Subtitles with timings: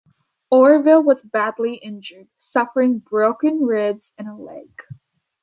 [0.49, 4.67] Orville was badly injured, suffering broken ribs and a leg.